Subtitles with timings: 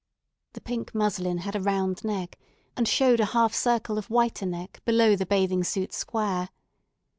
[0.53, 2.39] The pink muslin had a round neck,
[2.75, 6.49] and showed a half circle of whiter neck below the bathing suit square.